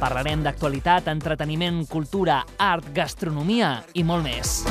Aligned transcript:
Parlarem 0.00 0.40
d'actualitat, 0.40 1.10
entreteniment, 1.12 1.82
cultura, 1.84 2.38
art, 2.56 2.86
gastronomia 2.96 3.84
i 3.92 4.02
molt 4.02 4.24
més. 4.24 4.62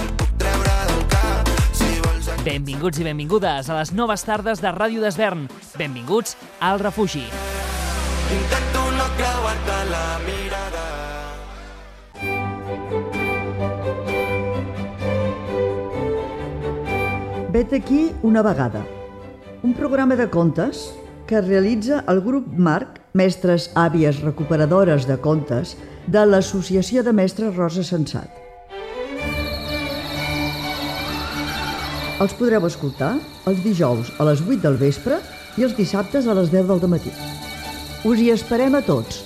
Benvinguts 2.42 2.98
i 2.98 3.06
benvingudes 3.06 3.70
a 3.70 3.78
les 3.78 3.92
noves 3.94 4.26
tardes 4.26 4.58
de 4.64 4.72
Ràdio 4.74 5.04
d'Esvern. 5.06 5.46
Benvinguts 5.78 6.34
al 6.66 6.82
refugi. 6.82 7.28
Intento 8.34 8.82
no 8.98 9.06
creuar-te 9.20 9.78
la 9.92 10.06
mirada. 10.26 10.86
Vet 17.54 17.74
aquí 17.74 18.10
una 18.24 18.42
vegada. 18.42 18.82
Un 19.62 19.74
programa 19.78 20.16
de 20.16 20.30
contes 20.30 20.99
que 21.30 21.42
realitza 21.42 22.04
el 22.10 22.24
grup 22.26 22.48
Marc, 22.58 22.96
mestres 23.14 23.68
àvies 23.78 24.24
recuperadores 24.24 25.06
de 25.06 25.20
contes, 25.22 25.76
de 26.10 26.24
l'Associació 26.26 27.04
de 27.06 27.14
Mestres 27.14 27.54
Rosa 27.54 27.84
Sensat. 27.86 28.34
Els 32.20 32.34
podreu 32.40 32.66
escoltar 32.66 33.12
els 33.48 33.62
dijous 33.62 34.10
a 34.18 34.26
les 34.26 34.42
8 34.42 34.58
del 34.66 34.80
vespre 34.82 35.20
i 35.62 35.68
els 35.68 35.78
dissabtes 35.78 36.26
a 36.26 36.34
les 36.34 36.50
10 36.50 36.66
del 36.72 36.90
matí. 36.90 37.14
Us 38.10 38.18
hi 38.18 38.32
esperem 38.34 38.80
a 38.80 38.82
tots. 38.82 39.22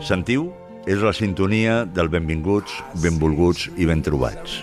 Sentiu? 0.00 0.48
És 0.88 0.98
la 0.98 1.12
sintonia 1.14 1.84
del 1.84 2.08
benvinguts, 2.10 2.80
benvolguts 3.04 3.68
i 3.76 3.86
ben 3.86 4.02
trobats. 4.02 4.62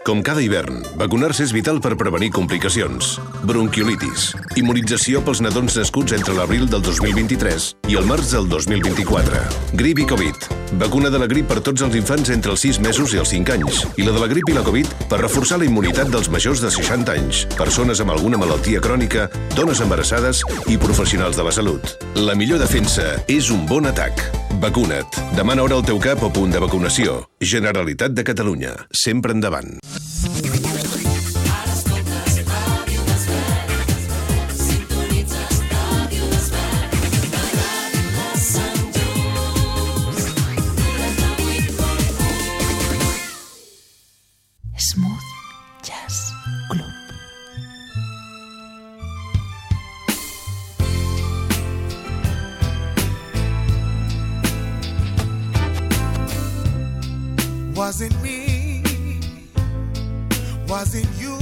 Com 0.00 0.22
cada 0.24 0.40
hivern, 0.40 0.78
vacunar-se 0.96 1.44
és 1.44 1.50
vital 1.52 1.76
per 1.84 1.90
prevenir 2.00 2.30
complicacions. 2.32 3.18
Bronquiolitis, 3.44 4.30
immunització 4.56 5.20
pels 5.26 5.42
nadons 5.44 5.76
nascuts 5.76 6.14
entre 6.16 6.32
l'abril 6.38 6.64
del 6.72 6.80
2023 6.86 7.66
i 7.92 7.98
el 8.00 8.08
març 8.08 8.30
del 8.32 8.48
2024. 8.48 9.42
Grip 9.76 10.00
i 10.00 10.06
Covid, 10.08 10.46
vacuna 10.80 11.12
de 11.12 11.20
la 11.20 11.28
grip 11.28 11.50
per 11.52 11.60
tots 11.60 11.84
els 11.84 11.98
infants 12.00 12.32
entre 12.32 12.54
els 12.56 12.64
6 12.64 12.80
mesos 12.80 13.12
i 13.12 13.20
els 13.20 13.34
5 13.36 13.52
anys, 13.58 13.82
i 14.00 14.06
la 14.06 14.16
de 14.16 14.22
la 14.24 14.30
grip 14.32 14.48
i 14.48 14.56
la 14.56 14.64
Covid 14.64 14.94
per 15.12 15.20
reforçar 15.20 15.60
la 15.60 15.68
immunitat 15.68 16.08
dels 16.08 16.32
majors 16.32 16.64
de 16.64 16.72
60 16.72 17.18
anys, 17.20 17.44
persones 17.60 18.00
amb 18.00 18.16
alguna 18.16 18.40
malaltia 18.40 18.80
crònica, 18.80 19.28
dones 19.52 19.84
embarassades 19.84 20.40
i 20.64 20.80
professionals 20.80 21.36
de 21.36 21.44
la 21.44 21.52
salut. 21.52 21.98
La 22.16 22.38
millor 22.40 22.64
defensa 22.64 23.18
és 23.28 23.52
un 23.52 23.68
bon 23.68 23.92
atac. 23.92 24.30
Vacuna't. 24.58 25.20
Demana 25.36 25.62
hora 25.62 25.78
al 25.78 25.86
teu 25.86 26.00
cap 26.02 26.22
o 26.26 26.32
punt 26.32 26.50
de 26.54 26.62
vacunació. 26.62 27.20
Generalitat 27.40 28.16
de 28.16 28.26
Catalunya. 28.26 28.74
Sempre 28.90 29.36
endavant. 29.36 29.78
Was 60.80 60.94
it 60.94 61.06
you? 61.18 61.36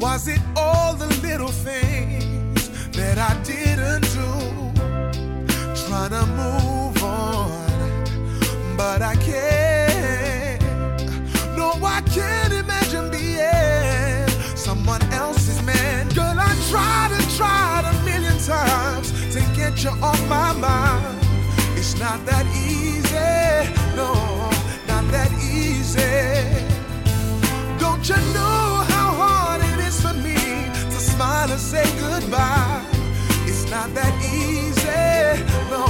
Was 0.00 0.26
it 0.26 0.40
all 0.56 0.94
the 0.94 1.06
little 1.20 1.52
things 1.52 2.70
that 2.92 3.18
I 3.18 3.34
didn't 3.42 4.04
do? 4.16 4.30
Trying 5.84 6.12
to 6.16 6.24
move 6.40 7.04
on, 7.04 8.74
but 8.74 9.02
I 9.02 9.16
can't. 9.16 10.62
No, 11.58 11.72
I 11.84 12.00
can't 12.08 12.54
imagine 12.54 13.10
being 13.10 14.26
someone 14.56 15.02
else's 15.12 15.60
man. 15.62 16.08
Girl, 16.14 16.40
I 16.40 16.54
tried 16.70 17.10
and 17.12 17.30
tried 17.36 17.84
a 17.84 18.02
million 18.02 18.38
times 18.38 19.12
to 19.34 19.40
get 19.54 19.84
you 19.84 19.90
off 20.02 20.18
my 20.26 20.54
mind. 20.54 21.18
It's 21.76 21.98
not 22.00 22.24
that 22.24 22.46
easy, 22.56 23.12
no, 23.94 24.29
you 28.10 28.16
know 28.34 28.82
how 28.94 29.08
hard 29.22 29.60
it 29.62 29.78
is 29.86 30.00
for 30.00 30.14
me 30.14 30.34
to 30.92 30.98
smile 31.12 31.48
and 31.50 31.60
say 31.60 31.84
goodbye? 32.00 32.82
It's 33.46 33.70
not 33.70 33.94
that 33.94 34.14
easy, 34.20 35.44
no, 35.70 35.84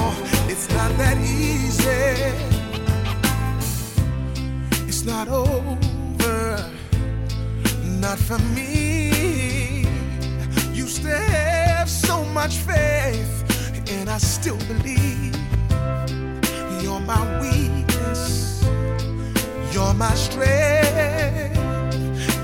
it's 0.53 0.69
not 0.77 0.91
that 0.99 1.17
easy. 1.19 2.05
It's 4.87 5.05
not 5.05 5.29
over, 5.29 6.63
not 8.05 8.19
for 8.19 8.39
me. 8.57 9.87
Used 10.75 11.03
to 11.03 11.17
have 11.17 11.89
so 11.89 12.25
much 12.39 12.57
faith, 12.59 13.35
and 13.95 14.11
I 14.11 14.19
still 14.19 14.59
believe 14.69 15.35
you're 16.83 17.01
my 17.01 17.23
weakness, 17.41 18.63
you're 19.73 19.95
my 19.95 20.15
strength, 20.15 21.60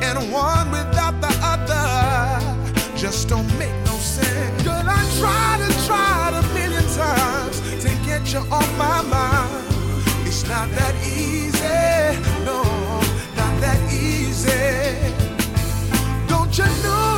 and 0.06 0.32
one 0.32 0.70
without 0.70 1.20
the 1.20 1.32
other 1.42 2.96
just 2.96 3.28
don't 3.28 3.46
make 3.58 3.74
no 3.84 3.96
sense. 3.98 4.62
Girl, 4.62 4.84
I 4.86 5.02
tried 5.18 5.60
and 5.66 5.74
tried 5.84 6.32
a 6.32 6.42
million 6.54 6.86
times 6.94 7.60
to 7.82 7.88
get 8.06 8.32
you 8.32 8.40
off 8.50 8.70
my 8.78 9.02
mind. 9.02 9.66
It's 10.26 10.48
not 10.48 10.70
that 10.78 10.94
easy, 11.04 11.58
no, 12.44 12.62
not 13.36 13.54
that 13.60 13.80
easy. 13.92 15.12
Don't 16.28 16.56
you 16.56 16.64
know 16.84 17.15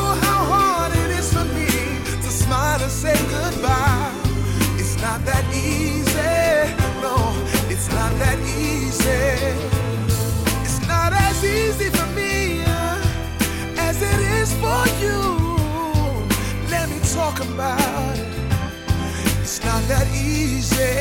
not 19.69 19.83
that 19.89 20.09
easy. 20.15 20.97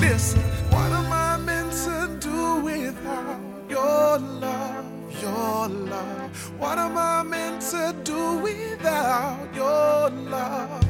Listen, 0.00 0.40
what 0.72 0.90
am 1.00 1.12
I 1.12 1.36
meant 1.36 1.72
to 1.84 1.96
do 2.26 2.38
without 2.68 3.40
your 3.68 4.18
love? 4.44 4.86
Your 5.22 5.68
love. 5.92 6.30
What 6.58 6.78
am 6.78 6.96
I 6.96 7.22
meant 7.22 7.60
to 7.72 7.94
do 8.04 8.20
without 8.46 9.54
your 9.54 10.08
love? 10.34 10.82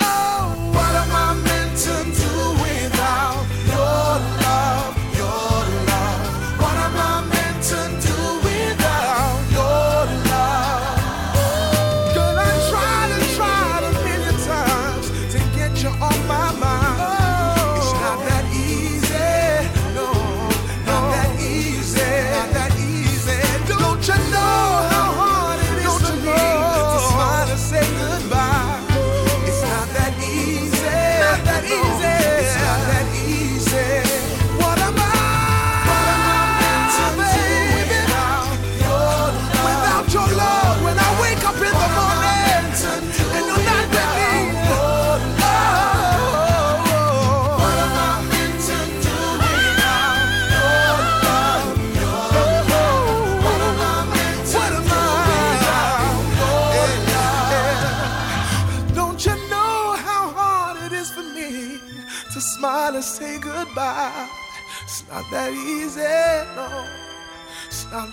Oh, 0.00 0.44
what 0.76 0.94
am 1.02 1.12
I 1.26 1.30
meant 1.48 1.74
to 1.86 1.96
do 2.20 2.21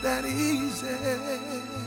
that 0.02 0.26
easy. 0.26 1.79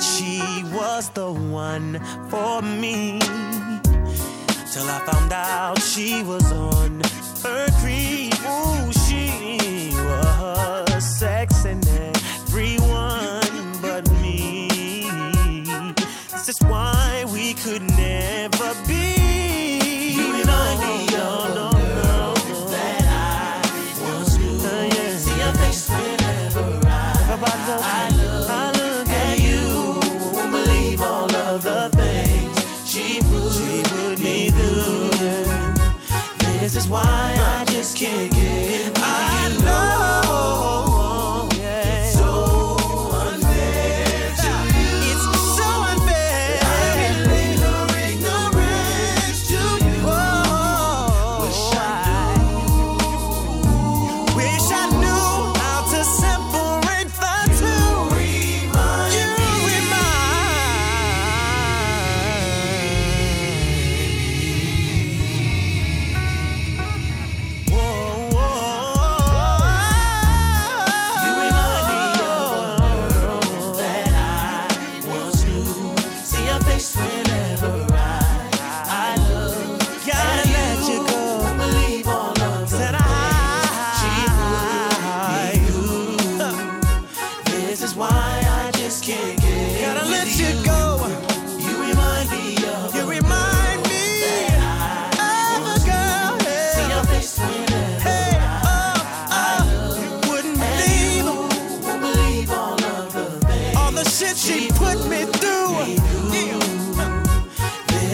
that 0.00 0.06
she 0.06 0.40
was 0.74 1.10
the 1.10 1.32
one 1.32 2.00
for 2.28 2.62
me. 2.62 3.18
Till 4.72 4.88
I 4.88 5.00
found 5.06 5.32
out 5.32 5.80
she 5.80 6.22
was 6.22 6.50
on 6.52 7.00
her 7.42 7.66
creep. 7.80 8.34
Ooh, 8.34 8.92
she 9.04 9.90
was 9.94 11.04
sexing 11.20 11.84
everyone 12.46 13.82
but 13.82 14.10
me. 14.22 14.68
This 16.32 16.48
is 16.48 16.58
why 16.62 17.24
we 17.32 17.54
could 17.54 17.82
never 17.82 18.74
be. 18.86 18.99
This 36.70 36.84
is 36.84 36.88
why 36.88 37.02
I 37.02 37.64
just 37.64 37.96
can't 37.96 38.32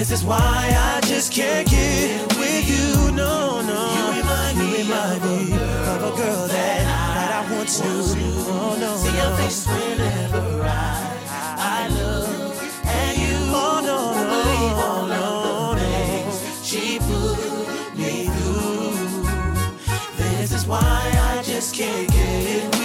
This 0.09 0.21
is 0.21 0.25
why 0.25 0.39
I 0.39 1.01
just 1.05 1.33
can't 1.33 1.69
get 1.69 2.37
with 2.37 2.71
you. 2.71 3.11
No, 3.11 3.61
no. 3.61 3.81
You 3.97 4.21
remind 4.21 4.57
me, 4.57 4.79
remind 4.85 5.21
me 5.25 5.53
of 5.53 6.01
a 6.01 6.17
girl 6.17 6.47
that, 6.47 6.85
that 7.17 7.45
I 7.45 7.57
once 7.57 7.83
knew. 7.83 8.15
Oh, 8.47 8.77
no, 8.79 8.97
See 8.99 9.17
your 9.17 9.37
face 9.37 9.67
whenever 9.67 10.63
I, 10.63 11.19
I 11.59 11.89
look 11.89 12.57
at 12.87 13.19
you. 13.19 13.37
Oh, 13.51 13.81
no, 13.83 14.15
no. 14.15 14.31
Believe 14.45 14.79
all 14.87 15.11
of 15.11 15.77
the 15.77 15.85
things 15.85 16.65
she 16.65 17.01
put 17.01 17.99
me 17.99 18.27
through. 18.27 19.27
This 20.19 20.53
is 20.53 20.67
why 20.67 20.79
I 20.81 21.43
just 21.43 21.75
can't 21.75 22.09
get 22.13 22.76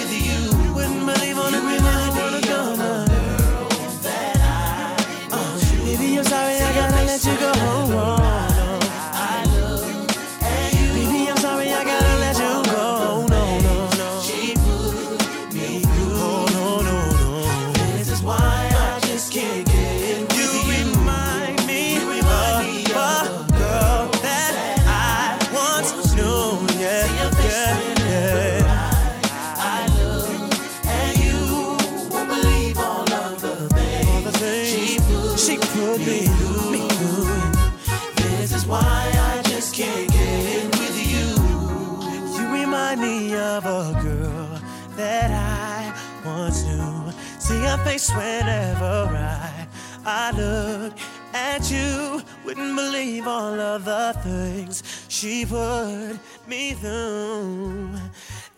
all 53.41 53.60
of 53.60 53.86
the 53.86 54.13
things 54.21 54.84
she 55.08 55.45
put 55.45 56.19
me 56.47 56.73
through. 56.73 57.89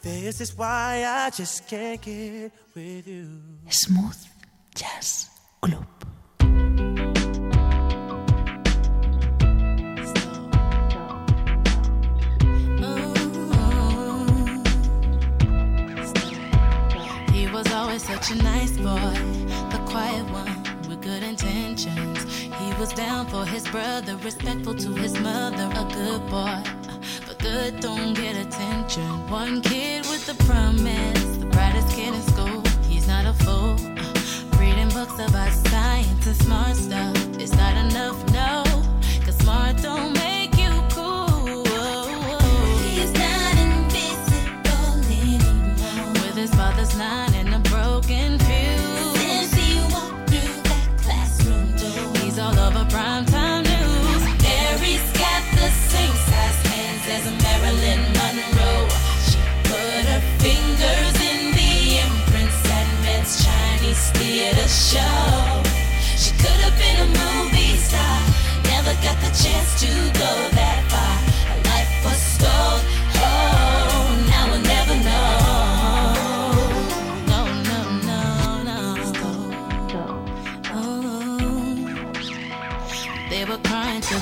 This 0.02 0.42
is 0.42 0.58
why 0.58 1.06
I 1.08 1.30
just 1.30 1.68
can't 1.68 2.02
get 2.02 2.52
with 2.76 3.08
you. 3.08 3.30
Smooth 3.70 4.18
Jazz 4.76 5.30
Club. 5.62 5.88
He 17.32 17.48
was 17.48 17.68
always 17.72 18.04
such 18.04 18.32
a 18.32 18.36
nice 18.36 18.76
boy, 18.78 19.14
the 19.74 19.80
quiet 19.92 20.26
one 20.42 20.64
with 20.90 21.02
good 21.02 21.24
intentions. 21.24 22.23
Was 22.80 22.92
down 22.92 23.28
for 23.28 23.46
his 23.46 23.66
brother, 23.70 24.18
respectful 24.18 24.76
to 24.76 24.94
his 24.96 25.18
mother, 25.20 25.70
a 25.74 25.86
good 25.94 26.30
boy. 26.30 26.62
But 27.26 27.40
good 27.40 27.80
don't 27.80 28.14
get 28.14 28.36
attention. 28.36 29.08
One 29.30 29.62
kid 29.62 30.06
with 30.08 30.28
a 30.28 30.44
promise, 30.44 31.33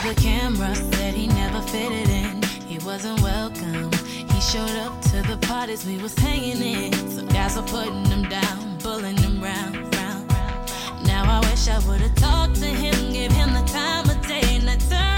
the 0.04 0.16
camera, 0.16 0.74
said 0.76 1.14
he 1.14 1.28
never 1.28 1.62
fitted 1.62 2.10
in. 2.10 2.42
He 2.68 2.80
wasn't 2.80 3.22
welcome. 3.22 3.92
He 4.34 4.42
showed 4.42 4.76
up 4.86 5.00
to 5.12 5.22
the 5.22 5.38
parties 5.48 5.86
we 5.86 5.98
was 5.98 6.18
hanging 6.18 6.62
in. 6.62 6.94
Some 7.10 7.28
guys 7.28 7.56
were 7.56 7.64
putting 7.64 8.06
him 8.06 8.24
down, 8.24 8.78
pulling 8.80 9.18
him 9.18 9.42
round, 9.42 9.76
round, 9.96 10.34
round. 10.34 11.06
Now 11.06 11.24
I 11.26 11.40
wish 11.50 11.68
I 11.68 11.80
would've 11.88 12.16
talked 12.16 12.56
to 12.56 12.66
him, 12.66 13.14
give 13.14 13.32
him 13.32 13.54
the 13.54 13.64
time 13.72 14.10
of 14.10 14.26
day, 14.28 14.42
and 14.68 14.82
turn 14.90 15.11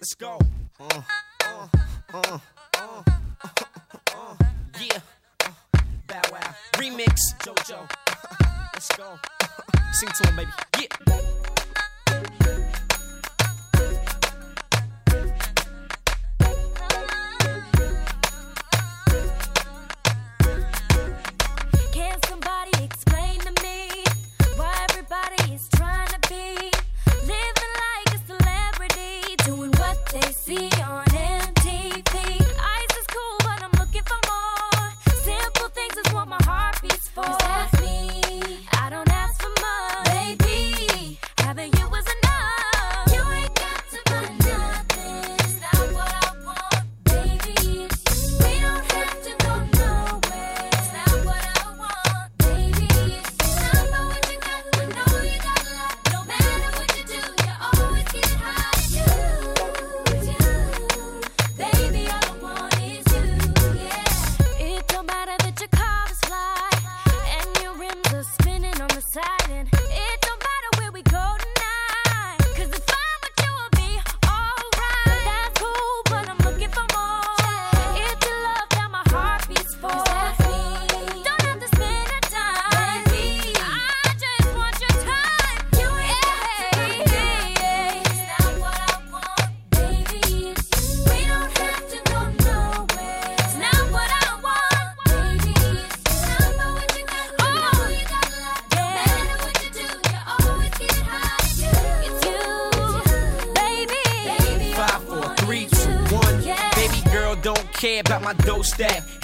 Let's 0.00 0.14
go. 0.14 0.38
Uh, 0.80 1.02
uh, 1.44 1.68
uh, 2.12 2.38
uh, 2.76 3.02
uh, 4.14 4.36
yeah. 4.80 5.00
Bow 6.06 6.20
Wow. 6.32 6.54
Remix. 6.74 7.34
JoJo. 7.40 7.88
Let's 8.72 8.96
go. 8.96 9.18
Sing 9.92 10.08
to 10.08 10.28
him, 10.28 10.36
baby. 10.36 10.50
Yeah. 11.06 11.43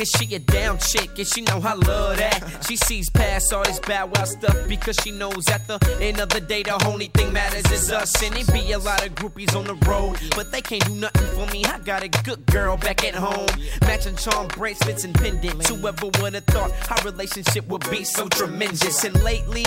And 0.01 0.09
she 0.09 0.35
a 0.35 0.39
chick, 0.81 1.19
and 1.19 1.27
she 1.27 1.43
know 1.43 1.61
I 1.63 1.75
love 1.75 2.17
that. 2.17 2.65
She 2.67 2.77
sees 2.77 3.09
past 3.11 3.53
all 3.53 3.65
this 3.65 3.79
bad 3.81 4.17
wild 4.17 4.29
stuff 4.29 4.57
because 4.69 4.97
she 5.03 5.11
knows 5.11 5.49
at 5.49 5.67
the 5.67 5.79
end 6.01 6.21
of 6.21 6.29
the 6.31 6.41
day, 6.41 6.63
the 6.63 6.85
only 6.87 7.07
thing 7.09 7.33
matters 7.33 7.71
is 7.71 7.91
us. 7.91 8.23
And 8.23 8.37
it 8.37 8.53
be 8.53 8.73
a 8.73 8.79
lot 8.79 9.07
of 9.07 9.15
groupies 9.15 9.57
on 9.57 9.65
the 9.65 9.75
road, 9.87 10.19
but 10.35 10.53
they 10.53 10.61
can't 10.61 10.85
do 10.87 10.95
nothing 10.95 11.27
for 11.29 11.51
me. 11.53 11.65
I 11.65 11.79
got 11.79 12.03
a 12.03 12.09
good 12.09 12.45
girl 12.47 12.77
back 12.77 13.05
at 13.05 13.15
home. 13.15 13.49
Matching 13.83 14.17
charm 14.17 14.49
bracelets 14.49 15.05
and 15.05 15.15
pendants. 15.15 15.69
Whoever 15.69 16.11
would 16.21 16.35
have 16.35 16.45
thought 16.45 16.73
our 16.91 17.05
relationship 17.05 17.67
would 17.69 17.89
be 17.91 18.05
so 18.05 18.29
tremendous. 18.29 19.05
And 19.05 19.23
lately, 19.23 19.67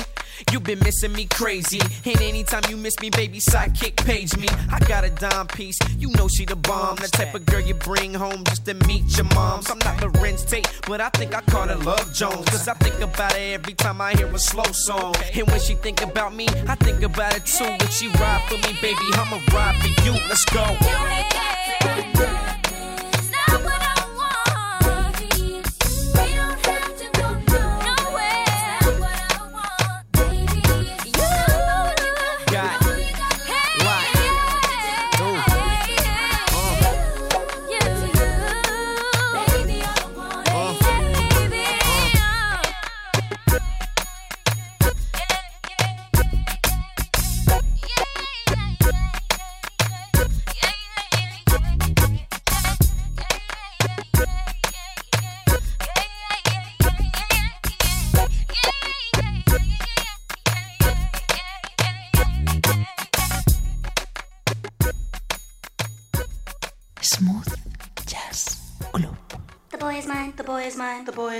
You've 0.51 0.63
been 0.63 0.79
missing 0.79 1.13
me 1.13 1.25
crazy. 1.25 1.79
And 2.05 2.21
anytime 2.21 2.63
you 2.69 2.77
miss 2.77 2.99
me, 2.99 3.09
baby, 3.09 3.39
sidekick 3.39 3.95
page 4.05 4.35
me. 4.37 4.47
I 4.71 4.79
got 4.79 5.03
a 5.03 5.09
dime 5.09 5.47
piece. 5.47 5.77
You 5.97 6.09
know 6.11 6.27
she 6.27 6.45
the 6.45 6.55
bomb. 6.55 6.95
The 6.97 7.07
type 7.07 7.33
of 7.35 7.45
girl 7.45 7.61
you 7.61 7.73
bring 7.75 8.13
home 8.13 8.43
just 8.45 8.65
to 8.65 8.73
meet 8.87 9.15
your 9.15 9.25
moms. 9.35 9.69
I'm 9.69 9.79
not 9.79 9.97
Larenz 9.97 10.47
Tate, 10.47 10.67
but 10.87 11.01
I 11.01 11.02
think 11.09 11.35
I 11.35 11.41
call 11.41 11.67
her 11.67 11.75
Love 11.75 12.13
Jones. 12.13 12.45
Cause 12.49 12.67
I 12.67 12.73
think 12.75 12.99
about 13.01 13.35
it 13.35 13.59
every 13.59 13.73
time 13.73 13.99
I 13.99 14.13
hear 14.13 14.27
a 14.27 14.39
slow 14.39 14.71
song. 14.71 15.15
And 15.33 15.47
when 15.47 15.59
she 15.59 15.75
think 15.75 16.01
about 16.01 16.33
me, 16.33 16.47
I 16.67 16.75
think 16.75 17.01
about 17.01 17.35
it 17.35 17.45
too. 17.45 17.65
When 17.65 17.89
she 17.89 18.07
ride 18.07 18.43
for 18.47 18.55
me, 18.55 18.73
baby, 18.81 19.07
I'ma 19.13 19.39
ride 19.53 19.75
for 19.81 20.05
you. 20.05 20.13
Let's 20.29 20.45
go. 20.45 20.63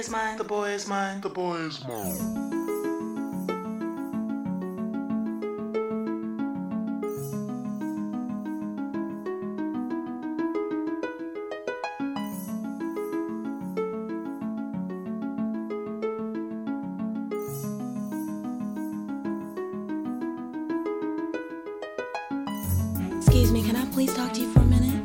Is 0.04 0.10
mine, 0.10 0.38
the 0.38 0.44
boy 0.44 0.70
is 0.70 0.88
mine, 0.88 1.22
the 1.22 1.30
boy 1.30 1.56
is 1.56 1.86
mine. 1.88 2.18
Excuse 23.20 23.52
me, 23.52 23.64
can 23.64 23.76
I 23.78 23.86
please 23.92 24.14
talk 24.14 24.34
to 24.34 24.42
you 24.42 24.52
for 24.52 24.60
a 24.60 24.66
minute? 24.66 25.02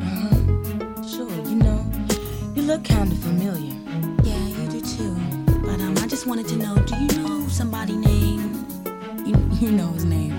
Uh-huh. 0.00 1.02
Sure, 1.06 1.30
you 1.48 1.56
know, 1.56 1.84
you 2.54 2.62
look 2.62 2.82
kind 2.84 3.12
of 3.12 3.18
familiar. 3.18 3.69
Just 6.20 6.28
wanted 6.28 6.48
to 6.48 6.56
know, 6.56 6.76
do 6.76 6.94
you 6.96 7.22
know 7.22 7.48
somebody 7.48 7.96
named? 7.96 8.66
You, 9.26 9.34
you 9.58 9.72
know 9.72 9.86
his 9.92 10.04
name. 10.04 10.34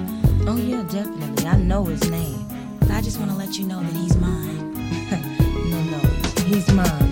Oh, 0.45 0.55
yeah, 0.55 0.83
definitely. 0.83 1.47
I 1.47 1.57
know 1.57 1.85
his 1.85 2.07
name. 2.07 2.45
But 2.81 2.91
I 2.91 3.01
just 3.01 3.17
want 3.17 3.31
to 3.31 3.35
let 3.35 3.57
you 3.57 3.65
know 3.65 3.81
that 3.81 3.93
he's 3.93 4.15
mine. 4.17 4.59
No, 5.71 5.81
no, 5.83 5.99
he's 6.45 6.71
mine. 6.73 7.10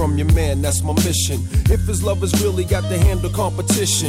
From 0.00 0.16
your 0.16 0.32
man, 0.32 0.62
that's 0.62 0.82
my 0.82 0.94
mission. 1.04 1.38
If 1.68 1.84
his 1.86 2.02
lovers 2.02 2.32
really 2.42 2.64
got 2.64 2.84
to 2.84 2.96
handle 2.96 3.28
competition, 3.28 4.08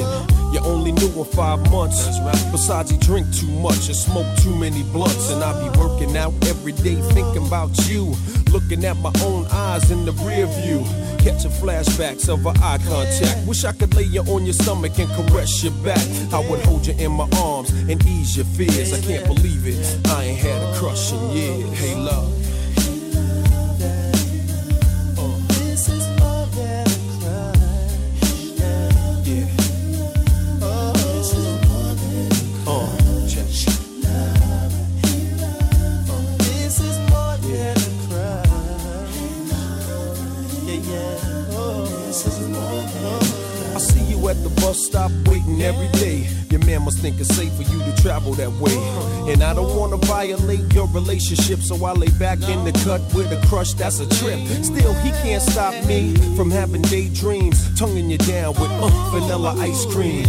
you 0.53 0.61
only 0.63 0.93
knew 0.93 1.09
him 1.09 1.25
five 1.25 1.69
months. 1.69 2.07
Besides, 2.49 2.91
he 2.91 2.97
drink 2.97 3.27
too 3.35 3.51
much 3.59 3.87
and 3.87 3.95
smoke 3.97 4.25
too 4.37 4.55
many 4.55 4.83
blunts. 4.83 5.29
And 5.31 5.43
I 5.43 5.51
be 5.61 5.77
working 5.77 6.15
out 6.15 6.33
every 6.47 6.71
day 6.71 6.95
thinking 7.11 7.45
about 7.45 7.71
you. 7.89 8.15
Looking 8.53 8.85
at 8.85 8.95
my 8.97 9.11
own 9.21 9.47
eyes 9.51 9.91
in 9.91 10.05
the 10.05 10.13
rear 10.23 10.45
view. 10.63 10.79
Catching 11.19 11.51
flashbacks 11.51 12.29
of 12.29 12.47
our 12.47 12.55
eye 12.63 12.79
contact. 12.87 13.45
Wish 13.45 13.65
I 13.65 13.73
could 13.73 13.93
lay 13.93 14.03
you 14.03 14.21
on 14.21 14.45
your 14.45 14.53
stomach 14.53 14.97
and 14.97 15.09
caress 15.11 15.61
your 15.61 15.73
back. 15.83 16.07
I 16.31 16.39
would 16.49 16.61
hold 16.61 16.87
you 16.87 16.93
in 16.93 17.11
my 17.11 17.27
arms 17.35 17.69
and 17.89 18.01
ease 18.05 18.37
your 18.37 18.45
fears. 18.45 18.93
I 18.93 19.01
can't 19.01 19.25
believe 19.25 19.67
it. 19.67 20.07
I 20.07 20.23
ain't 20.23 20.39
had 20.39 20.61
a 20.61 20.79
crush 20.79 21.11
in 21.11 21.31
years. 21.31 21.77
Hey, 21.77 21.95
love. 21.95 22.31
Must 46.83 46.99
think 46.99 47.19
it's 47.19 47.33
safe 47.35 47.53
for 47.53 47.63
you 47.63 47.79
to 47.79 48.01
travel 48.01 48.33
that 48.33 48.51
way. 48.53 48.75
And 49.31 49.43
I 49.43 49.53
don't 49.53 49.75
wanna 49.77 49.97
violate 49.97 50.73
your 50.73 50.87
relationship, 50.87 51.59
so 51.59 51.83
I 51.85 51.93
lay 51.93 52.09
back 52.19 52.39
in 52.49 52.63
the 52.65 52.71
cut 52.83 53.01
with 53.13 53.31
a 53.31 53.47
crush 53.47 53.73
that's 53.73 53.99
a 53.99 54.07
trip. 54.19 54.39
Still, 54.63 54.93
he 54.95 55.11
can't 55.23 55.41
stop 55.41 55.73
me 55.85 56.15
from 56.35 56.49
having 56.51 56.81
daydreams, 56.83 57.57
tonguing 57.77 58.09
you 58.09 58.17
down 58.17 58.53
with 58.53 58.71
uh, 58.71 58.87
vanilla 59.11 59.55
ice 59.57 59.85
cream. 59.93 60.25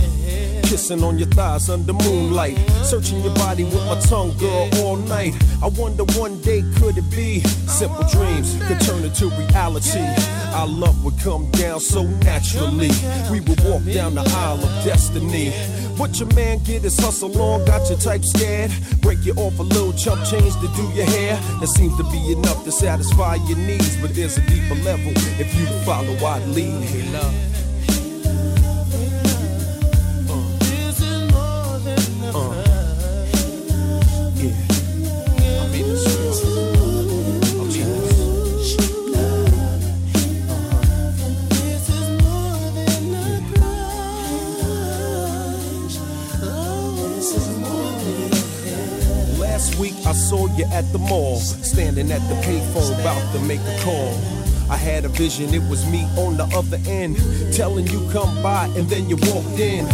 Kissing 0.63 1.03
on 1.03 1.19
your 1.19 1.29
thighs 1.29 1.69
under 1.69 1.93
moonlight. 1.93 2.57
Searching 2.83 3.21
your 3.21 3.35
body 3.35 3.65
with 3.65 3.85
my 3.85 4.01
tongue, 4.01 4.35
girl, 4.39 4.71
all 4.79 4.97
night. 4.97 5.35
I 5.63 5.69
wonder 5.69 6.05
one 6.19 6.41
day 6.41 6.63
could 6.77 6.97
it 6.97 7.11
be 7.11 7.41
simple 7.69 8.05
dreams 8.09 8.57
could 8.67 8.81
turn 8.81 9.05
into 9.05 9.29
reality. 9.29 10.01
Our 10.55 10.67
love 10.67 11.05
would 11.05 11.19
come 11.19 11.51
down 11.51 11.81
so 11.81 12.05
naturally. 12.05 12.91
We 13.31 13.41
would 13.41 13.63
walk 13.65 13.85
down 13.85 14.15
the 14.15 14.23
aisle 14.23 14.65
of 14.65 14.85
destiny. 14.85 15.53
What 16.03 16.19
your 16.19 16.35
man 16.35 16.59
get 16.65 16.85
is 16.85 16.99
hustle 16.99 17.41
on, 17.41 17.65
got 17.65 17.89
your 17.89 17.97
type 17.97 18.25
scared. 18.25 18.73
Break 19.03 19.25
you 19.25 19.35
off 19.35 19.57
a 19.61 19.63
little 19.63 19.93
chump 19.93 20.25
change 20.27 20.53
to 20.55 20.69
do 20.75 20.83
your 20.97 21.07
hair. 21.07 21.37
That 21.61 21.69
seems 21.77 21.97
to 21.97 22.03
be 22.11 22.33
enough 22.33 22.65
to 22.65 22.73
satisfy 22.73 23.37
your 23.47 23.59
needs, 23.59 23.97
but 24.01 24.13
there's 24.13 24.37
a 24.37 24.41
deeper 24.49 24.75
level 24.83 25.13
if 25.39 25.55
you 25.55 25.65
follow 25.85 26.17
I'd 26.27 26.45
lead. 26.49 27.13
Love. 27.13 27.62
You 50.63 50.73
at 50.73 50.91
the 50.93 50.99
mall, 50.99 51.37
standing 51.39 52.11
at 52.11 52.21
the 52.29 52.35
payphone 52.47 52.99
about 53.01 53.33
to 53.33 53.41
make 53.41 53.61
a 53.61 53.79
call. 53.83 54.15
I 54.71 54.77
had 54.77 55.05
a 55.05 55.09
vision, 55.09 55.53
it 55.53 55.63
was 55.69 55.85
me 55.91 56.05
on 56.17 56.37
the 56.37 56.45
other 56.55 56.79
end, 56.87 57.17
telling 57.53 57.87
you 57.89 58.09
come 58.11 58.43
by, 58.43 58.67
and 58.77 58.89
then 58.89 59.09
you 59.09 59.17
walked 59.17 59.59
in. 59.59 59.87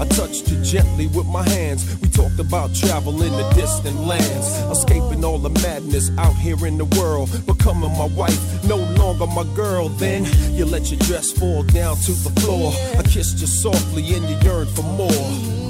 I 0.00 0.06
touched 0.06 0.50
you 0.50 0.60
gently 0.62 1.06
with 1.08 1.26
my 1.26 1.48
hands. 1.48 2.00
We 2.00 2.08
talked 2.08 2.38
about 2.38 2.74
traveling 2.74 3.30
to 3.30 3.54
distant 3.54 4.00
lands, 4.00 4.48
escaping 4.76 5.24
all 5.24 5.38
the 5.38 5.50
madness 5.62 6.10
out 6.18 6.34
here 6.36 6.66
in 6.66 6.78
the 6.78 6.86
world, 6.98 7.28
becoming 7.46 7.92
my 7.92 8.06
wife, 8.06 8.64
no 8.64 8.76
longer 8.76 9.26
my 9.26 9.44
girl. 9.54 9.88
Then 9.88 10.24
you 10.52 10.64
let 10.64 10.90
your 10.90 11.00
dress 11.00 11.30
fall 11.30 11.62
down 11.62 11.96
to 11.96 12.12
the 12.12 12.40
floor. 12.40 12.72
I 12.98 13.02
kissed 13.02 13.38
you 13.38 13.46
softly, 13.46 14.14
and 14.14 14.28
you 14.28 14.36
yearned 14.42 14.70
for 14.70 14.82
more. 14.82 15.63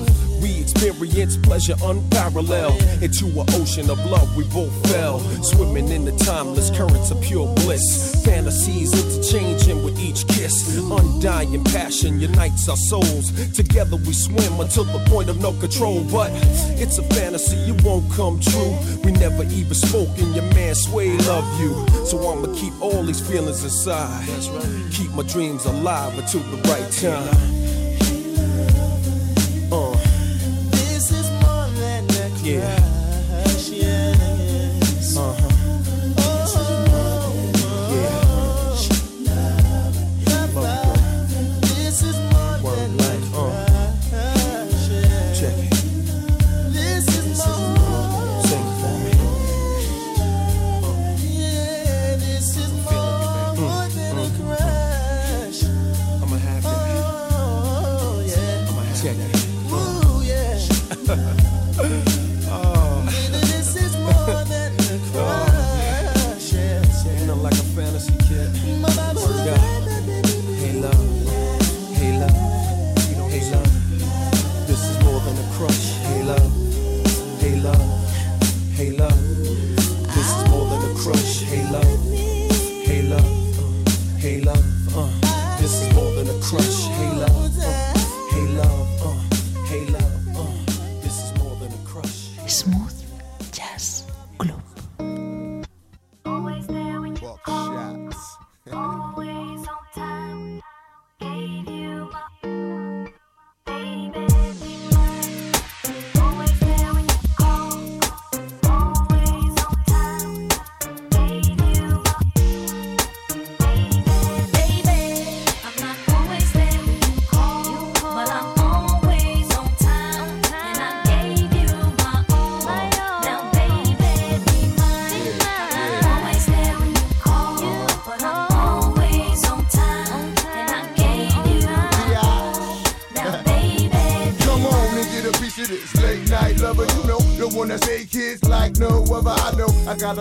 We 0.85 0.91
experienced 0.91 1.43
pleasure 1.43 1.77
unparalleled. 1.83 2.79
Into 3.01 3.25
an 3.41 3.47
ocean 3.55 3.89
of 3.89 3.99
love, 4.05 4.37
we 4.37 4.45
both 4.45 4.93
fell. 4.93 5.19
Swimming 5.43 5.89
in 5.89 6.05
the 6.05 6.13
timeless 6.13 6.69
currents 6.71 7.11
of 7.11 7.23
pure 7.23 7.47
bliss. 7.55 8.23
Fantasies 8.23 8.93
interchanging 8.93 9.83
with 9.83 9.99
each 9.99 10.29
kiss. 10.29 10.77
Undying 10.77 11.65
passion 11.65 12.21
unites 12.21 12.69
our 12.69 12.77
souls. 12.77 13.33
Together 13.53 13.97
we 13.97 14.13
swim 14.13 14.61
until 14.61 14.85
the 14.85 15.03
point 15.09 15.31
of 15.31 15.41
no 15.41 15.55
control. 15.55 16.05
But 16.05 16.31
it's 16.77 16.99
a 16.99 17.03
fantasy, 17.15 17.57
it 17.57 17.83
won't 17.83 18.13
come 18.13 18.39
true. 18.41 18.77
We 19.05 19.13
never 19.13 19.45
even 19.45 19.75
spoke, 19.75 20.19
and 20.19 20.35
your 20.35 20.45
man 20.53 20.75
Sway 20.75 21.17
love 21.17 21.61
you. 21.61 21.73
So 22.05 22.19
I'ma 22.31 22.55
keep 22.55 22.79
all 22.83 23.03
these 23.05 23.27
feelings 23.27 23.65
inside. 23.65 24.29
Keep 24.93 25.13
my 25.13 25.23
dreams 25.23 25.65
alive 25.65 26.19
until 26.19 26.41
the 26.41 26.61
right 26.69 26.93
time. 26.93 27.64
Yeah. 32.45 33.04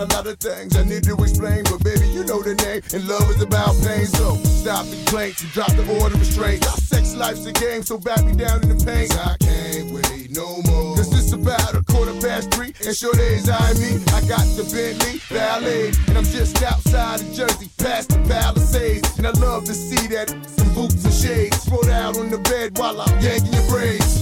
A 0.04 0.06
lot 0.14 0.26
of 0.26 0.38
things 0.38 0.76
I 0.76 0.84
need 0.84 1.04
to 1.04 1.14
explain, 1.16 1.64
but 1.64 1.82
baby, 1.82 2.06
you 2.08 2.24
know 2.24 2.42
the 2.42 2.54
name, 2.54 2.82
and 2.92 3.08
love 3.08 3.30
is 3.30 3.40
about 3.40 3.72
pain. 3.80 4.04
So 4.06 4.36
stop 4.44 4.84
the 4.86 4.96
complaints 4.96 5.42
and 5.42 5.50
drop 5.52 5.72
the 5.72 5.86
order 6.00 6.14
of 6.14 6.20
restraint. 6.20 6.66
Our 6.66 6.76
sex 6.76 7.14
life's 7.14 7.46
a 7.46 7.52
game, 7.52 7.82
so 7.82 7.96
back 7.96 8.24
me 8.24 8.34
down 8.34 8.62
in 8.62 8.76
the 8.76 8.80
pain. 8.84 9.08
I 9.12 9.36
can't 9.40 9.90
wait 9.96 10.30
no 10.30 10.60
more. 10.68 10.96
Cause 10.96 11.08
it's 11.16 11.32
about 11.32 11.74
a 11.74 11.82
quarter 11.84 12.12
past 12.20 12.52
three, 12.52 12.74
and 12.84 12.94
sure 12.94 13.14
days 13.14 13.48
I 13.48 13.72
me. 13.80 13.96
I 14.12 14.20
got 14.28 14.44
the 14.58 14.68
Bentley 14.68 15.20
Ballet, 15.32 15.92
and 16.08 16.18
I'm 16.18 16.28
just 16.28 16.62
outside 16.62 17.20
of 17.20 17.32
Jersey, 17.32 17.70
past 17.78 18.10
the 18.10 18.20
Palisades. 18.28 19.16
And 19.16 19.26
I 19.26 19.32
love 19.40 19.64
to 19.64 19.74
see 19.74 20.06
that 20.08 20.28
some 20.28 20.74
boots 20.74 21.04
and 21.04 21.14
shades 21.14 21.62
spread 21.62 21.88
out 21.88 22.18
on 22.18 22.28
the 22.28 22.38
bed 22.38 22.76
while 22.76 23.00
I'm 23.00 23.20
yanking 23.20 23.52
your 23.52 23.68
braids. 23.68 24.13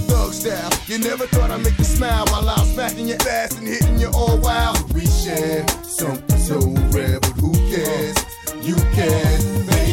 You 0.42 0.98
never 0.98 1.24
thought 1.28 1.52
I'd 1.52 1.62
make 1.62 1.78
you 1.78 1.84
smile 1.84 2.26
while 2.26 2.48
I'm 2.48 2.66
smacking 2.66 3.06
your 3.06 3.18
ass 3.30 3.56
and 3.56 3.68
hitting 3.68 4.00
you 4.00 4.10
all 4.12 4.36
wild. 4.38 4.92
We 4.92 5.06
share 5.06 5.64
something 5.84 6.36
so 6.36 6.58
rare, 6.90 7.20
but 7.20 7.30
who 7.38 7.52
cares? 7.70 8.16
You 8.60 8.74
can, 8.74 9.66
baby. 9.66 9.91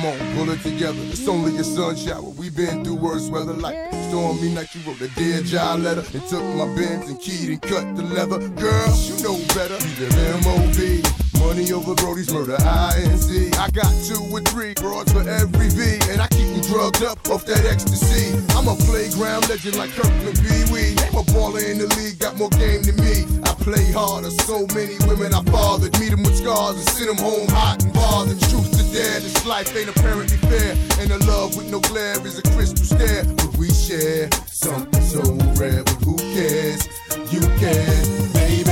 Come 0.00 0.12
on, 0.12 0.36
pull 0.36 0.50
it 0.50 0.62
together. 0.62 1.02
It's 1.10 1.26
only 1.26 1.58
a 1.58 1.64
sun 1.64 1.96
shower. 1.96 2.30
We've 2.38 2.54
been 2.54 2.84
through 2.84 3.02
worse 3.02 3.28
weather 3.30 3.52
like 3.52 3.74
stormy 4.06 4.54
night. 4.54 4.72
You 4.72 4.80
wrote 4.86 5.00
a 5.00 5.08
Dear 5.08 5.42
John 5.42 5.82
letter 5.82 6.04
and 6.14 6.22
took 6.28 6.44
my 6.54 6.70
bins 6.76 7.10
and 7.10 7.20
keyed 7.20 7.50
and 7.50 7.60
cut 7.60 7.82
the 7.96 8.04
leather. 8.04 8.38
Girl, 8.62 8.94
you 8.94 9.18
know 9.26 9.34
better. 9.58 9.74
We 9.74 10.06
live 10.06 10.46
M.O.B. 10.46 11.02
Money 11.42 11.72
over 11.72 11.96
Brody's 11.96 12.32
murder, 12.32 12.54
INC. 12.62 13.58
I 13.58 13.70
got 13.70 13.90
two 14.06 14.22
or 14.30 14.38
three 14.42 14.74
broads 14.74 15.12
for 15.12 15.28
every 15.28 15.66
V, 15.66 15.98
and 16.12 16.22
I 16.22 16.28
keep 16.28 16.46
them 16.46 16.62
drugged 16.70 17.02
up 17.02 17.18
off 17.28 17.44
that 17.46 17.66
ecstasy. 17.66 18.38
I'm 18.54 18.68
a 18.68 18.76
playground 18.86 19.48
legend 19.48 19.78
like 19.82 19.90
Kirkland 19.98 20.38
Pee 20.38 20.62
Wee. 20.70 20.94
Name 20.94 21.18
a 21.18 21.26
baller 21.34 21.58
in 21.58 21.78
the 21.78 21.90
league, 21.98 22.20
got 22.20 22.36
more 22.36 22.50
game 22.50 22.86
than 22.86 22.94
me. 23.02 23.26
I 23.42 23.50
play 23.66 23.90
harder, 23.90 24.30
so 24.30 24.62
many 24.78 24.94
women 25.10 25.34
I 25.34 25.42
fathered. 25.50 25.98
Meet 25.98 26.10
them 26.10 26.22
with 26.22 26.38
scars 26.38 26.76
and 26.76 26.88
send 26.90 27.10
them 27.10 27.18
home 27.18 27.48
hot 27.48 27.82
and 27.82 27.92
bothered. 27.92 28.38
Truth 28.46 28.77
dare, 28.92 29.20
this 29.20 29.46
life 29.46 29.74
ain't 29.76 29.88
apparently 29.88 30.36
fair. 30.36 30.76
And 31.00 31.12
a 31.12 31.18
love 31.26 31.56
with 31.56 31.70
no 31.70 31.80
glare 31.80 32.24
is 32.26 32.38
a 32.38 32.42
crystal 32.42 32.84
stare. 32.84 33.24
But 33.24 33.56
we 33.56 33.70
share 33.70 34.28
something 34.46 35.02
so 35.02 35.22
rare, 35.60 35.84
but 35.84 35.98
who 36.04 36.16
cares? 36.34 36.86
You 37.32 37.40
can, 37.40 38.32
baby. 38.32 38.67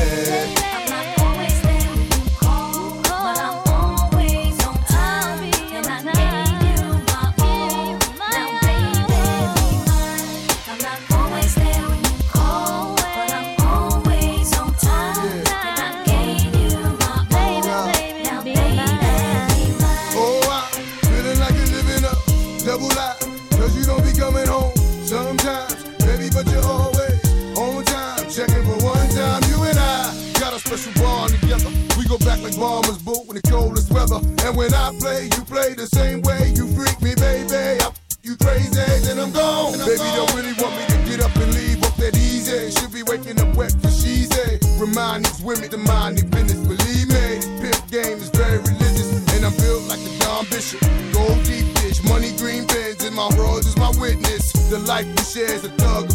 Coldest. 34.20 34.44
And 34.44 34.56
when 34.56 34.74
I 34.74 34.96
play, 34.98 35.24
you 35.24 35.44
play 35.44 35.74
the 35.74 35.86
same 35.86 36.22
way. 36.22 36.52
You 36.54 36.66
freak 36.74 37.00
me, 37.02 37.14
baby. 37.14 37.80
I 37.82 37.90
you 38.22 38.36
crazy, 38.38 38.74
then 39.06 39.20
I'm 39.20 39.30
gone. 39.30 39.74
and 39.74 39.86
baby, 39.86 40.02
don't 40.02 40.34
really 40.34 40.52
want 40.58 40.74
me 40.74 40.84
to 40.90 40.98
get 41.06 41.22
up 41.22 41.34
and 41.36 41.54
leave 41.54 41.78
off 41.84 41.96
that 41.98 42.16
easy. 42.16 42.72
Should 42.74 42.92
be 42.92 43.04
waking 43.04 43.38
up 43.40 43.54
wet 43.54 43.70
for 43.80 43.88
she's 43.88 44.34
a. 44.34 44.58
Remind 44.82 45.24
these 45.26 45.42
women 45.42 45.70
to 45.70 45.78
mind 45.78 46.18
their 46.18 46.26
business. 46.30 46.58
Believe 46.66 47.06
me, 47.06 47.38
this 47.38 47.46
pimp 47.62 47.90
game 47.90 48.18
is 48.18 48.30
very 48.30 48.58
religious. 48.58 49.14
And 49.30 49.46
I'm 49.46 49.54
built 49.62 49.86
like 49.86 50.02
a 50.02 50.18
Don 50.18 50.44
Bishop. 50.50 50.82
Gold 51.14 51.38
deep 51.46 51.70
dish, 51.78 52.02
money 52.02 52.34
green 52.36 52.66
bins, 52.66 53.04
and 53.04 53.14
my 53.14 53.30
world 53.38 53.62
is 53.62 53.76
my 53.76 53.94
witness. 54.00 54.50
The 54.70 54.80
life 54.80 55.06
we 55.06 55.22
share 55.22 55.54
is 55.54 55.64
a 55.64 55.70
thug 55.78 56.10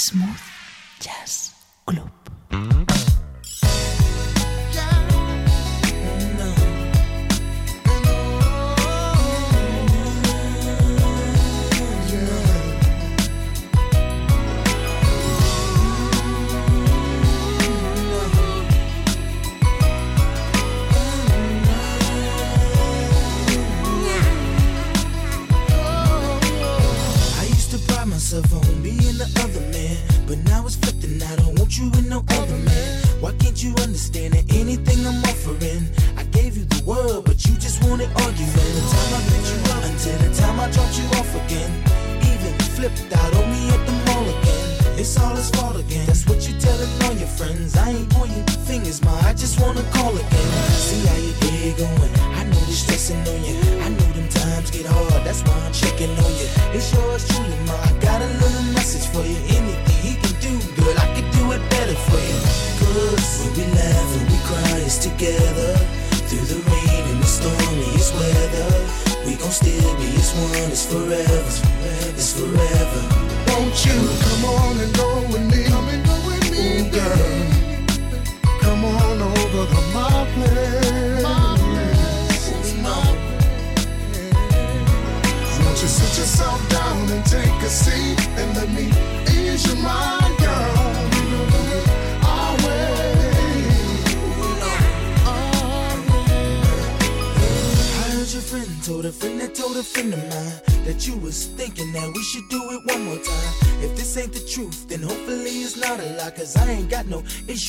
Smooth 0.00 0.40
Jazz 0.98 1.52
Club. 1.84 2.19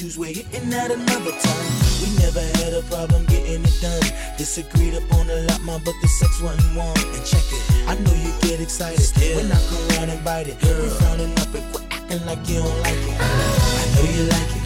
Issues 0.01 0.17
with 0.17 0.35
hitting 0.35 0.73
at 0.73 0.89
another 0.89 1.31
time. 1.31 1.71
We 2.01 2.09
never 2.17 2.41
had 2.41 2.73
a 2.73 2.81
problem 2.89 3.25
getting 3.25 3.63
it 3.63 3.77
done. 3.81 4.01
Disagreed 4.37 4.95
upon 4.95 5.29
a 5.29 5.41
lot 5.47 5.61
more, 5.61 5.79
but 5.85 5.93
the 6.01 6.07
sex 6.07 6.41
wasn't 6.41 6.75
warm. 6.75 6.97
And 6.97 7.25
check 7.25 7.45
it, 7.51 7.61
I 7.87 7.95
know 8.01 8.13
you 8.13 8.33
get 8.41 8.59
excited 8.59 9.05
when 9.35 9.51
I 9.51 9.59
come 9.69 9.97
around 9.97 10.09
and 10.09 10.23
bite 10.25 10.47
it. 10.47 10.59
Girl, 10.61 10.89
frowning 10.89 11.37
up 11.39 11.53
and 11.53 11.73
quit 11.73 11.85
acting 11.91 12.25
like 12.25 12.49
you 12.49 12.59
don't 12.59 12.79
like 12.81 13.03
it. 13.11 13.17
I 13.19 13.85
know 13.93 14.05
you 14.15 14.23
like 14.33 14.51
it, 14.57 14.63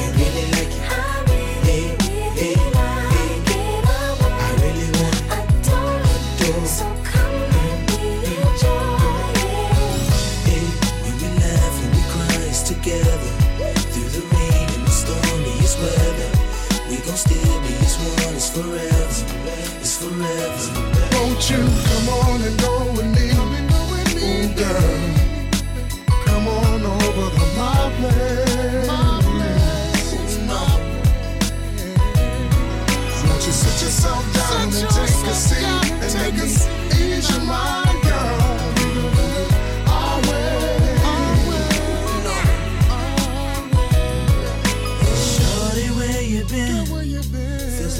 you 0.00 0.08
really 0.20 0.50
like 0.52 0.74
it. 0.76 1.15
Forever. 18.56 19.24
It's 19.80 19.94
forever. 20.00 20.72
Won't 21.12 21.42
you 21.50 21.60
come 21.88 22.08
on 22.24 22.40
and 22.40 22.56
go 22.60 22.74
with 22.96 23.10
me? 23.16 23.26
Ooh, 24.24 24.48
girl. 24.56 24.96
Come 26.24 26.48
on 26.48 26.80
over 26.86 27.28
to 27.36 27.46
my 27.60 27.80
place. 27.98 28.88
Won't 33.28 33.44
you 33.46 33.52
sit 33.52 33.76
yourself 33.84 34.24
down 34.32 34.62
and 34.62 34.72
take 34.72 35.26
a 35.26 35.34
seat 35.34 35.92
and 36.02 36.12
let 36.14 36.32
me 36.34 36.46
ease 36.96 37.28
your 37.30 37.44
mind, 37.44 37.85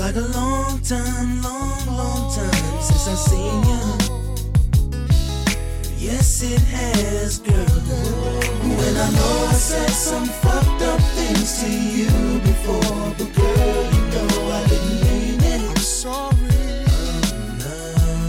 like 0.06 0.14
a 0.14 0.28
long 0.38 0.78
time, 0.82 1.42
long, 1.42 1.86
long 1.96 2.32
time 2.32 2.80
since 2.80 3.08
I've 3.08 3.18
seen 3.18 3.60
you. 3.70 3.82
Yes, 5.98 6.42
it 6.44 6.60
has, 6.60 7.40
girl. 7.40 7.80
When 8.78 8.96
I 9.06 9.10
know 9.18 9.46
I 9.50 9.54
said 9.54 9.90
some 9.90 10.26
fucked 10.26 10.82
up 10.82 11.00
things 11.18 11.60
to 11.60 11.68
you 11.68 12.38
before, 12.38 13.14
but 13.18 13.30
girl, 13.34 13.82
you 13.94 14.02
know 14.14 14.30
I 14.58 14.62
didn't 14.70 14.98
mean 15.06 15.40
it. 15.42 15.60
I'm 15.70 15.76
sorry. 15.76 16.36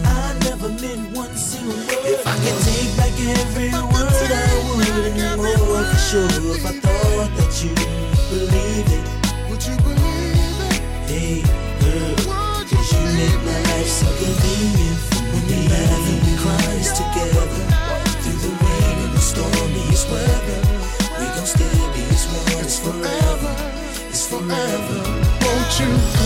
I 0.03 0.33
never 0.49 0.69
meant 0.81 1.15
one 1.15 1.35
single 1.37 1.77
word. 1.77 1.89
If 2.15 2.25
I 2.25 2.35
could 2.41 2.59
take 2.69 2.91
back 2.97 3.13
every 3.37 3.69
word, 3.93 4.31
I 4.33 4.49
would 4.65 4.89
anymore 5.13 5.85
for 5.85 5.99
sure. 6.09 6.25
If 6.55 6.65
I 6.65 6.73
thought 6.83 7.31
that 7.37 7.53
you 7.61 7.69
believe 8.31 8.89
it, 8.97 9.16
so 13.87 14.05
convenient. 14.05 14.99
When 15.31 15.43
we 15.47 15.57
laugh 15.69 16.05
and 16.11 16.19
we 16.27 16.33
cry 16.43 16.75
together. 17.01 17.47
Through 18.21 18.39
the 18.43 18.51
rain 18.63 18.97
and 19.05 19.13
the 19.15 19.21
stormiest 19.21 20.09
weather. 20.11 20.59
We 21.19 21.25
gon' 21.35 21.45
still 21.45 21.87
be 21.93 22.03
as 22.11 22.25
one. 22.27 22.65
It's 22.65 22.79
forever. 22.79 23.53
It's 24.09 24.27
forever. 24.27 24.99
Won't 25.41 25.79
you 25.79 26.16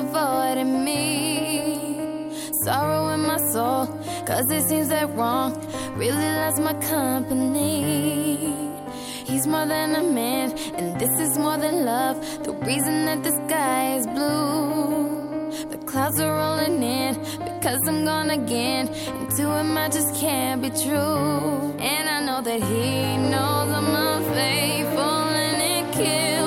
avoiding 0.00 0.84
me. 0.84 1.00
Sorrow 2.64 3.08
in 3.14 3.20
my 3.20 3.38
soul, 3.52 3.86
cause 4.26 4.46
it 4.50 4.62
seems 4.68 4.88
that 4.88 5.08
wrong 5.16 5.50
really 5.96 6.30
loves 6.40 6.58
my 6.60 6.74
company. 6.74 8.54
He's 9.30 9.46
more 9.46 9.66
than 9.66 9.94
a 9.94 10.02
man, 10.02 10.46
and 10.76 11.00
this 11.00 11.14
is 11.20 11.38
more 11.38 11.56
than 11.56 11.84
love. 11.84 12.16
The 12.44 12.52
reason 12.52 13.06
that 13.06 13.22
the 13.22 13.32
sky 13.42 13.96
is 13.98 14.06
blue. 14.06 15.20
The 15.70 15.78
clouds 15.78 16.20
are 16.20 16.34
rolling 16.42 16.82
in 16.82 17.14
because 17.48 17.80
I'm 17.86 18.04
gone 18.04 18.30
again. 18.30 18.88
And 18.88 19.30
to 19.36 19.44
him, 19.58 19.78
I 19.78 19.88
just 19.88 20.14
can't 20.20 20.60
be 20.62 20.70
true. 20.70 21.74
And 21.78 22.08
I 22.16 22.18
know 22.26 22.40
that 22.42 22.62
he 22.70 23.16
knows 23.32 23.68
I'm 23.78 23.94
unfaithful, 24.08 25.24
and 25.46 25.58
it 25.74 25.84
kills 25.94 26.39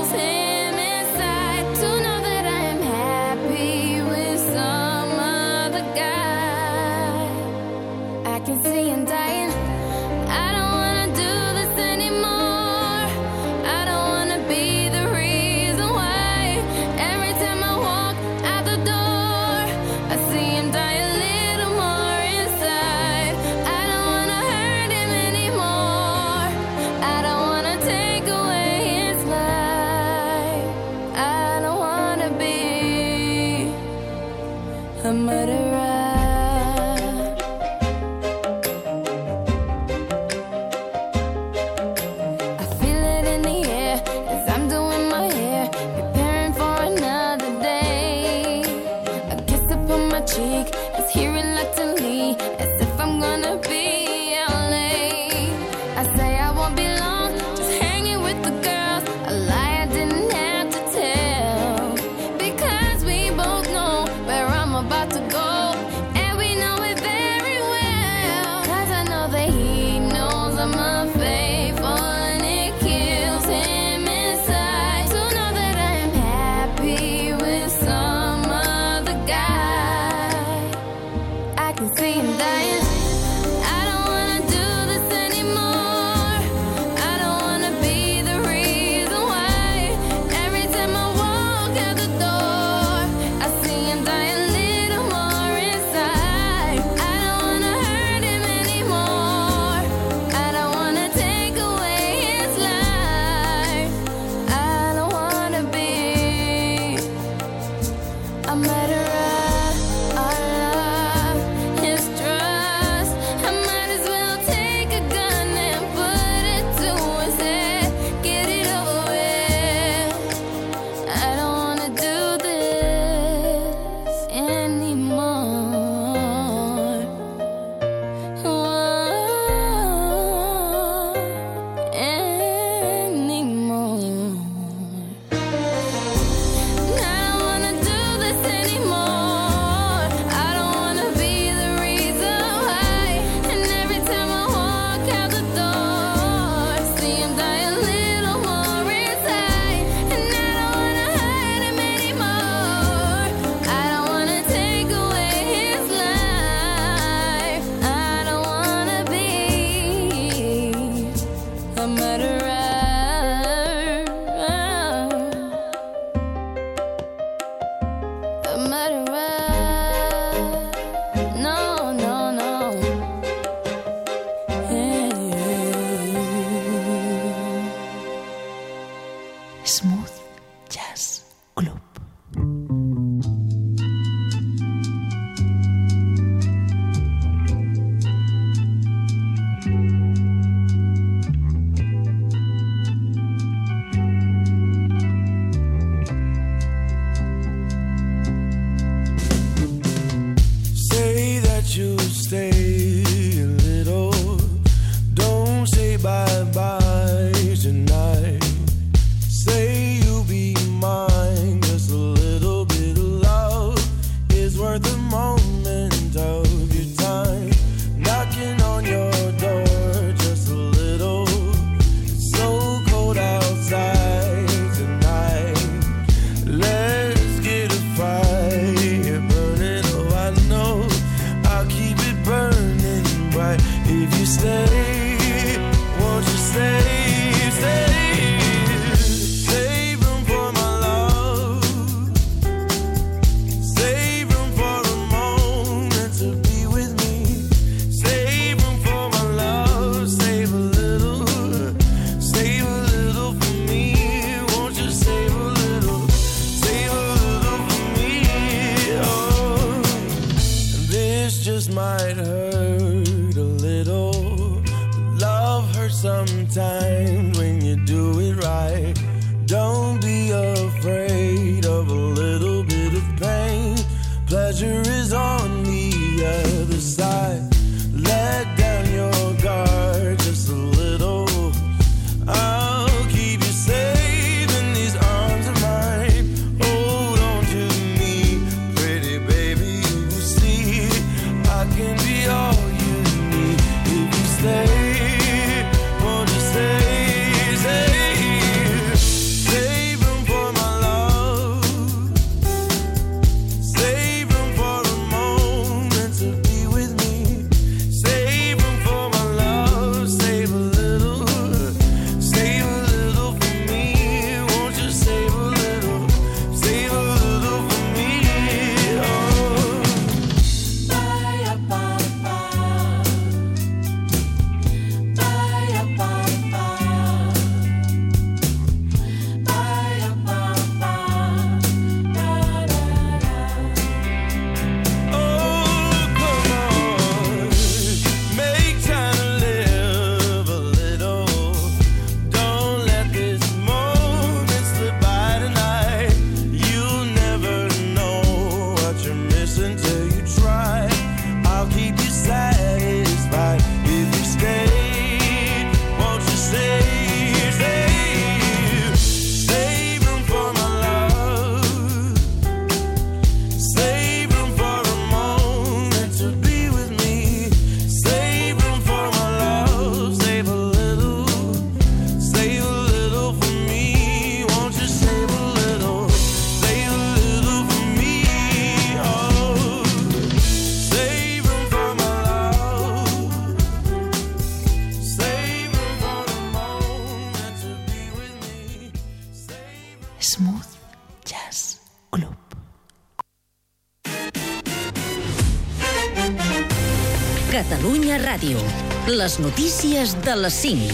les 399.14 399.40
notícies 399.40 400.16
de 400.26 400.36
les 400.36 400.54
5. 400.54 400.94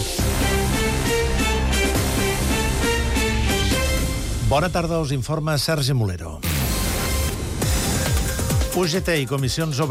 Bona 4.50 4.68
tarda, 4.68 4.98
us 5.00 5.12
informa 5.16 5.56
Sergi 5.58 5.94
Molero. 5.96 6.38
UGT 8.76 9.08
i 9.22 9.26
Comissions 9.26 9.80
Obreres 9.80 9.88